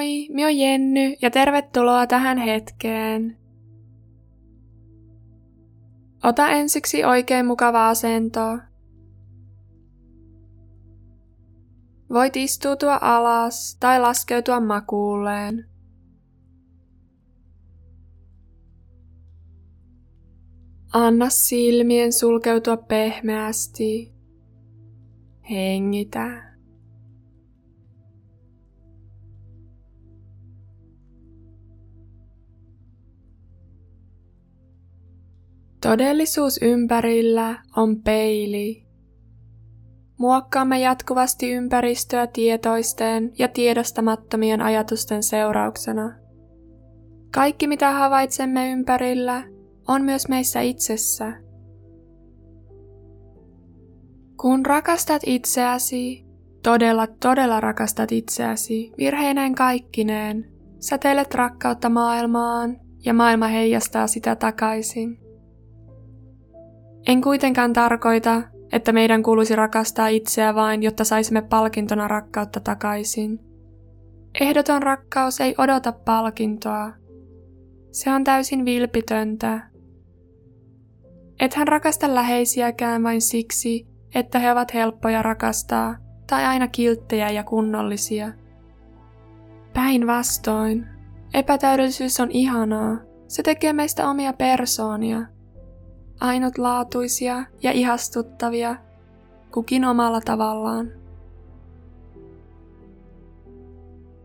[0.00, 3.36] Moi, minä oon Jenny ja tervetuloa tähän hetkeen.
[6.24, 8.58] Ota ensiksi oikein mukava asento.
[12.12, 15.66] Voit istuutua alas tai laskeutua makuulleen.
[20.92, 24.12] Anna silmien sulkeutua pehmeästi.
[25.50, 26.49] Hengitä.
[35.80, 38.86] Todellisuus ympärillä on peili.
[40.18, 46.12] Muokkaamme jatkuvasti ympäristöä tietoisten ja tiedostamattomien ajatusten seurauksena.
[47.34, 49.42] Kaikki mitä havaitsemme ympärillä
[49.88, 51.32] on myös meissä itsessä.
[54.40, 56.24] Kun rakastat itseäsi,
[56.62, 65.29] todella todella rakastat itseäsi, virheineen kaikkineen, säteilet rakkautta maailmaan ja maailma heijastaa sitä takaisin.
[67.06, 73.40] En kuitenkaan tarkoita, että meidän kuuluisi rakastaa itseä vain, jotta saisimme palkintona rakkautta takaisin.
[74.40, 76.92] Ehdoton rakkaus ei odota palkintoa.
[77.92, 79.70] Se on täysin vilpitöntä.
[81.40, 88.32] Ethän rakasta läheisiäkään vain siksi, että he ovat helppoja rakastaa tai aina kilttejä ja kunnollisia.
[89.74, 90.86] Päinvastoin,
[91.34, 92.98] epätäydellisyys on ihanaa.
[93.28, 95.26] Se tekee meistä omia persoonia–
[96.20, 98.76] ainutlaatuisia ja ihastuttavia,
[99.50, 101.00] kukin omalla tavallaan.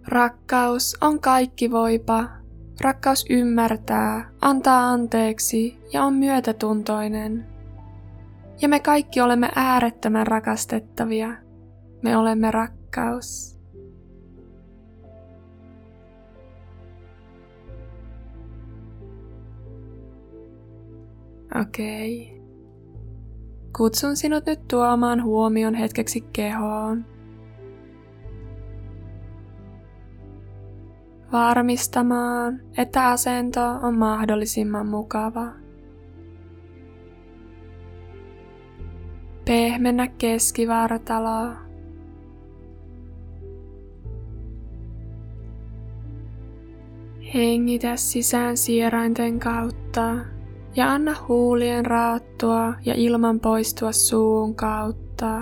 [0.07, 2.27] Rakkaus on kaikki voipa.
[2.81, 7.45] Rakkaus ymmärtää, antaa anteeksi ja on myötätuntoinen.
[8.61, 11.33] Ja me kaikki olemme äärettömän rakastettavia.
[12.01, 13.54] Me olemme rakkaus.
[21.61, 22.41] Okei.
[23.77, 27.05] Kutsun sinut nyt tuomaan huomion hetkeksi kehoon.
[31.31, 35.47] Varmistamaan, että asento on mahdollisimman mukava.
[39.45, 41.55] Pehmennä keskivartaloa.
[47.33, 50.34] Hengitä sisään sierainten kautta
[50.75, 55.41] ja anna huulien raattua ja ilman poistua suun kautta.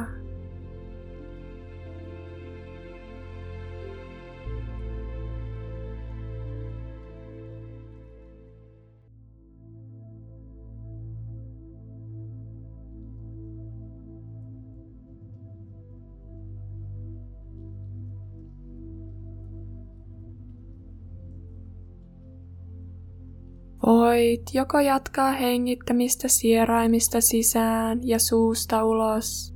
[23.85, 29.55] Voit joko jatkaa hengittämistä sieraimista sisään ja suusta ulos,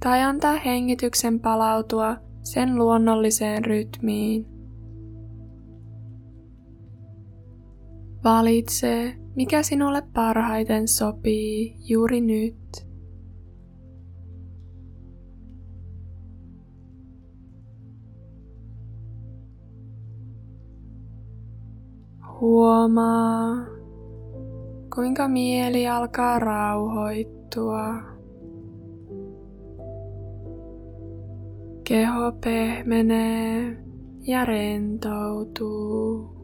[0.00, 4.46] tai antaa hengityksen palautua sen luonnolliseen rytmiin.
[8.24, 12.85] Valitse, mikä sinulle parhaiten sopii juuri nyt.
[22.40, 23.66] Huomaa,
[24.94, 27.94] kuinka mieli alkaa rauhoittua.
[31.84, 33.76] Keho pehmenee
[34.20, 36.36] ja rentoutuu.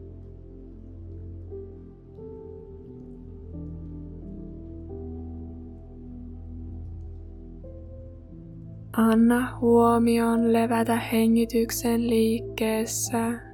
[8.97, 13.52] Anna huomion levätä hengityksen liikkeessä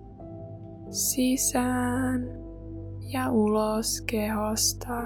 [0.91, 2.29] sisään
[3.13, 5.03] ja ulos kehosta.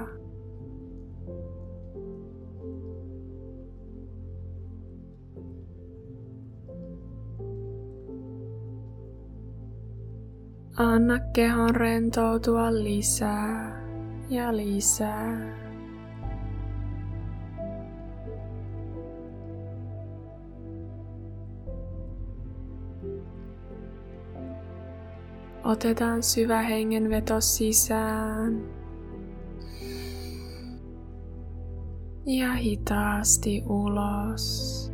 [10.76, 13.84] Anna kehon rentoutua lisää
[14.28, 15.63] ja lisää.
[25.64, 28.62] Otetaan syvä hengenveto sisään.
[32.26, 34.92] Ja hitaasti ulos.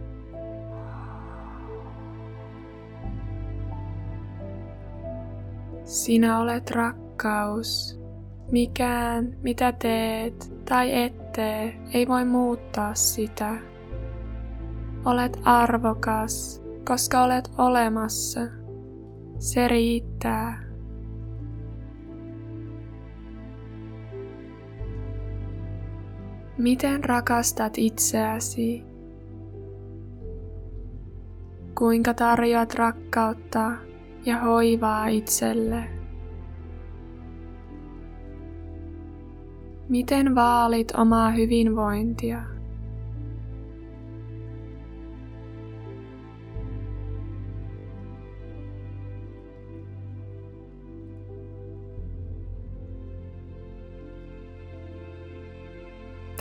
[5.84, 8.00] Sinä olet rakkaus.
[8.50, 13.58] Mikään, mitä teet tai et tee, ei voi muuttaa sitä.
[15.04, 18.59] Olet arvokas, koska olet olemassa.
[19.40, 20.62] Se riittää.
[26.58, 28.84] Miten rakastat itseäsi?
[31.78, 33.72] Kuinka tarjoat rakkautta
[34.24, 35.84] ja hoivaa itselle?
[39.88, 42.59] Miten vaalit omaa hyvinvointia?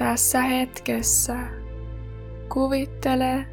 [0.09, 1.37] Tässä hetkessä
[2.53, 3.45] kuvittele,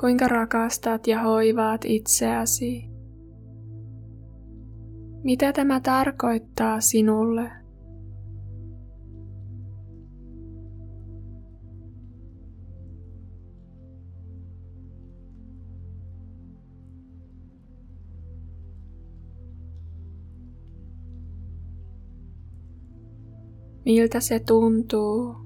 [0.00, 2.84] kuinka rakastat ja hoivaat itseäsi.
[5.24, 7.50] Mitä tämä tarkoittaa sinulle?
[23.84, 25.41] Miltä se tuntuu?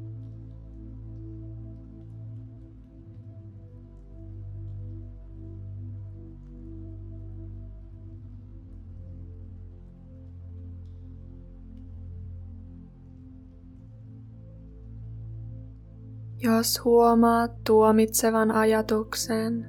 [16.57, 19.67] Jos huomaat tuomitsevan ajatuksen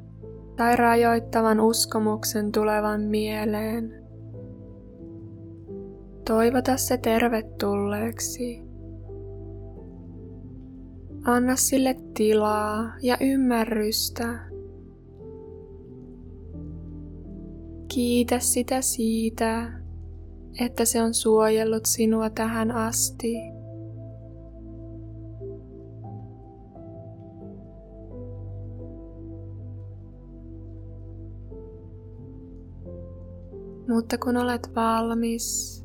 [0.56, 4.04] tai rajoittavan uskomuksen tulevan mieleen,
[6.28, 8.62] toivota se tervetulleeksi.
[11.26, 14.40] Anna sille tilaa ja ymmärrystä.
[17.94, 19.72] Kiitä sitä siitä,
[20.60, 23.57] että se on suojellut sinua tähän asti.
[33.88, 35.78] Mutta kun olet valmis,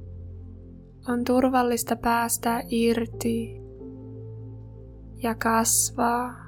[1.09, 3.61] on turvallista päästä irti
[5.23, 6.42] ja kasvaa.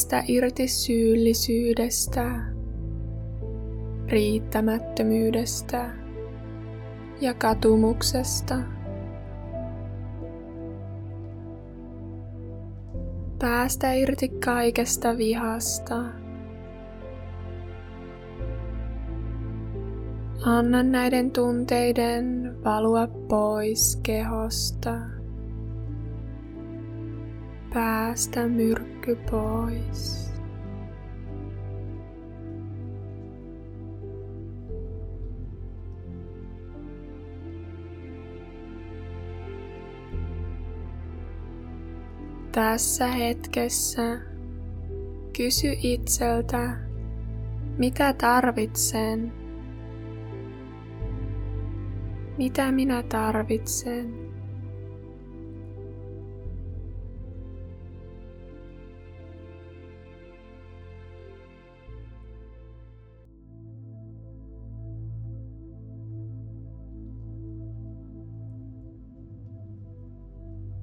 [0.00, 2.24] Päästä irti syyllisyydestä,
[4.08, 5.90] riittämättömyydestä
[7.20, 8.54] ja katumuksesta.
[13.38, 16.04] Päästä irti kaikesta vihasta.
[20.44, 25.19] Anna näiden tunteiden valua pois kehosta
[27.74, 30.30] päästä myrkky pois.
[42.52, 44.20] Tässä hetkessä
[45.36, 46.76] kysy itseltä,
[47.78, 49.32] mitä tarvitsen,
[52.38, 54.29] mitä minä tarvitsen.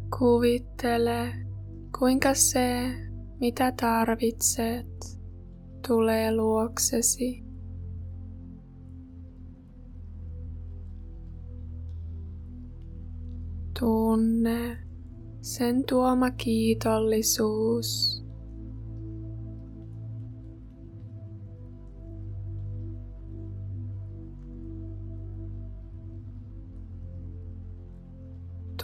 [0.09, 1.33] Kuvittele,
[1.99, 2.83] kuinka se,
[3.39, 5.19] mitä tarvitset,
[5.87, 7.43] tulee luoksesi.
[13.79, 14.77] Tunne
[15.41, 18.26] sen tuoma kiitollisuus.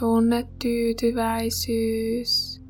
[0.00, 2.62] Tunne tyytyväisyys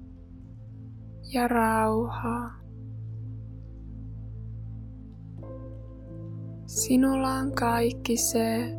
[1.33, 2.51] ja rauha.
[6.67, 8.77] Sinulla on kaikki se,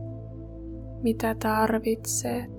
[1.03, 2.55] mitä tarvitset.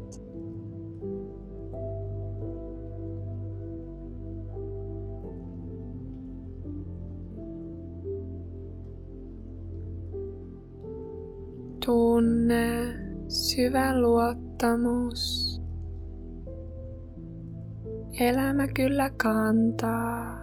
[11.87, 12.95] Tunne
[13.29, 15.36] syvä luottamus
[18.21, 20.39] Elämä kyllä kantaa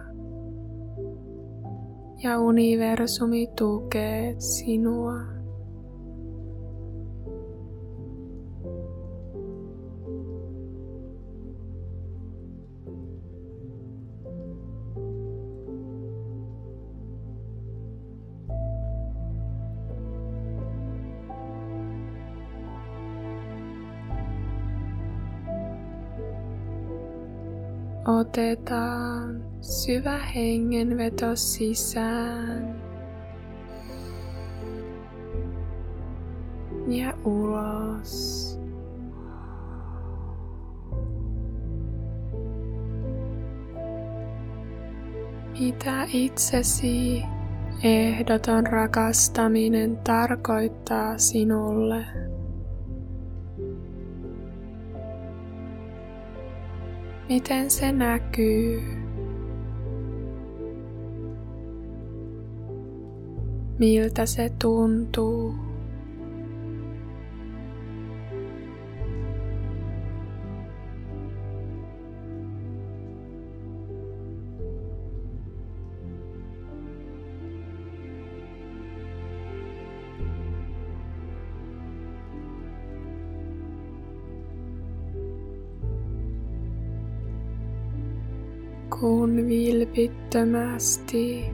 [2.22, 5.33] ja universumi tukee sinua.
[28.34, 32.82] Otetaan syvä hengenveto sisään
[36.88, 38.44] ja ulos.
[45.60, 47.22] Mitä itsesi
[47.82, 52.06] ehdoton rakastaminen tarkoittaa sinulle?
[57.28, 58.82] Miten se näkyy?
[63.78, 65.54] Miltä se tuntuu?
[90.34, 91.44] Vilpittömästi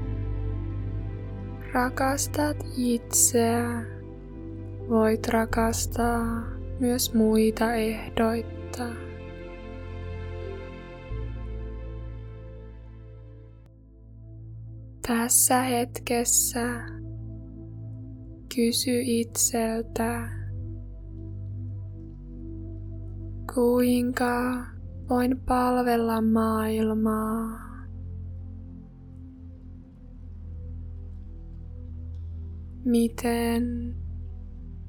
[1.73, 3.83] rakastat itseä,
[4.89, 6.43] voit rakastaa
[6.81, 8.85] myös muita ehdoitta.
[15.07, 16.81] Tässä hetkessä
[18.55, 20.29] kysy itseltä,
[23.55, 24.65] kuinka
[25.09, 27.70] voin palvella maailmaa.
[32.91, 33.95] Miten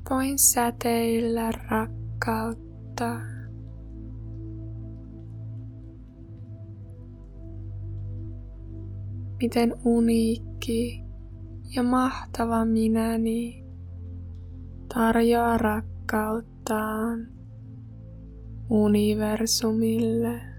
[0.10, 3.20] voin säteillä rakkautta.
[9.42, 11.04] Miten uniikki
[11.76, 13.66] ja mahtava minäni
[14.94, 17.28] tarjoaa rakkauttaan
[18.70, 20.51] universumille.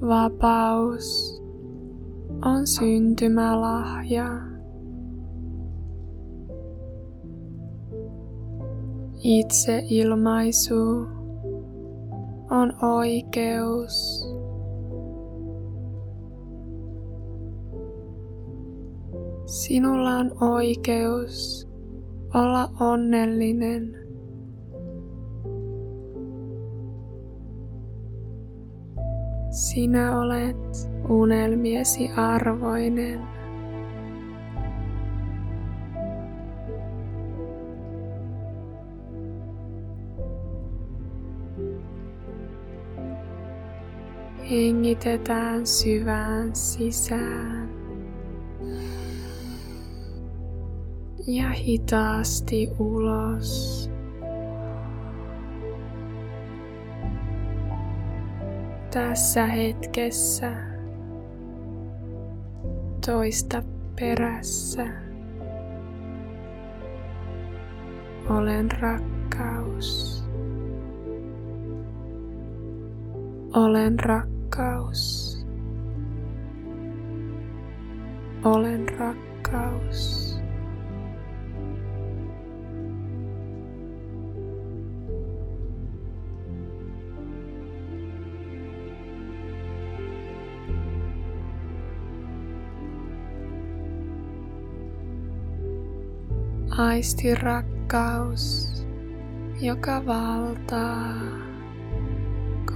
[0.00, 1.38] Vapaus
[2.44, 4.26] on syntymälahja.
[9.24, 10.74] Itseilmaisu
[12.50, 14.26] on oikeus.
[19.46, 21.68] Sinulla on oikeus
[22.34, 24.07] olla onnellinen.
[29.68, 33.20] Sinä olet unelmiesi arvoinen.
[44.50, 47.68] Hengitetään syvään sisään.
[51.26, 53.90] Ja hitaasti ulos.
[58.98, 60.52] Tässä hetkessä
[63.06, 63.62] toista
[64.00, 64.86] perässä.
[68.30, 70.24] Olen rakkaus.
[73.54, 75.38] Olen rakkaus.
[78.44, 80.27] Olen rakkaus.
[96.98, 98.68] Aisti rakkaus,
[99.60, 101.14] joka valtaa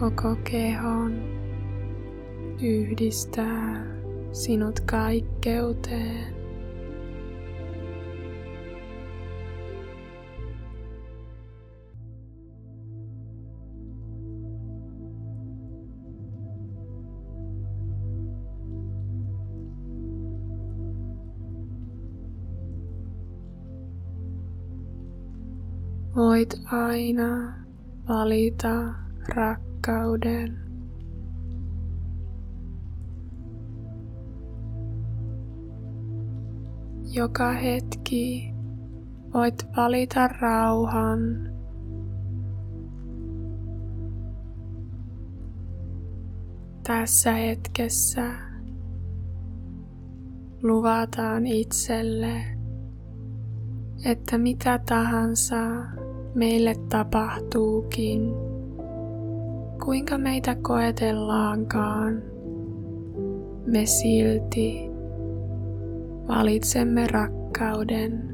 [0.00, 1.12] koko kehon
[2.60, 3.86] yhdistää
[4.32, 6.41] sinut kaikkeuteen.
[26.22, 27.54] Voit aina
[28.08, 28.94] valita
[29.28, 30.58] rakkauden.
[37.12, 38.54] Joka hetki
[39.34, 41.20] voit valita rauhan.
[46.86, 48.34] Tässä hetkessä
[50.62, 52.42] luvataan itselle,
[54.04, 55.56] että mitä tahansa
[56.34, 58.34] meille tapahtuukin,
[59.84, 62.22] kuinka meitä koetellaankaan,
[63.66, 64.90] me silti
[66.28, 68.31] valitsemme rakkauden.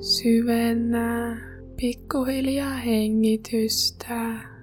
[0.00, 1.36] Syvennä
[1.76, 4.54] pikkuhiljaa hengitystä.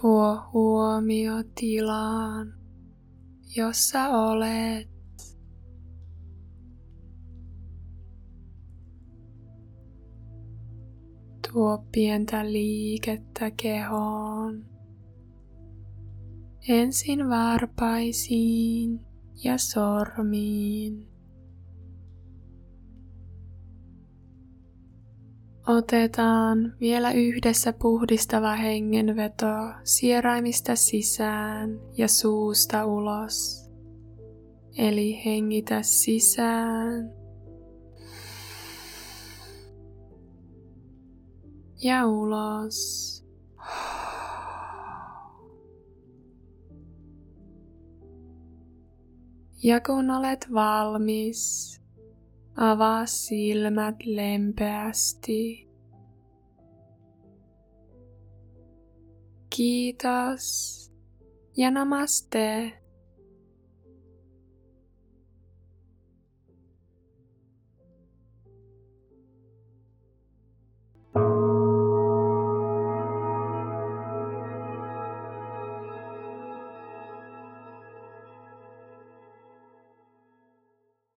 [0.00, 2.54] Tuo huomio tilaan,
[3.56, 4.91] jossa olet.
[11.52, 14.64] Tuo pientä liikettä kehoon.
[16.68, 19.06] Ensin varpaisiin
[19.44, 21.08] ja sormiin.
[25.66, 29.46] Otetaan vielä yhdessä puhdistava hengenveto
[29.84, 33.68] sieraimista sisään ja suusta ulos.
[34.78, 37.21] Eli hengitä sisään
[41.82, 42.78] ja ulos.
[49.62, 51.80] Ja kun olet valmis,
[52.56, 55.68] avaa silmät lempeästi.
[59.56, 60.78] Kiitos
[61.56, 62.81] ja namaste.